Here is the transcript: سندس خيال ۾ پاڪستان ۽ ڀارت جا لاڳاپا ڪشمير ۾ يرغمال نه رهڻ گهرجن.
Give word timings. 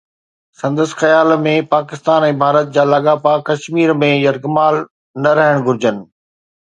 سندس 0.59 0.91
خيال 1.01 1.27
۾ 1.47 1.51
پاڪستان 1.73 2.21
۽ 2.29 2.33
ڀارت 2.39 2.67
جا 2.77 2.83
لاڳاپا 2.93 3.33
ڪشمير 3.49 3.91
۾ 4.05 4.09
يرغمال 4.23 4.79
نه 5.27 5.31
رهڻ 5.41 5.57
گهرجن. 5.69 6.01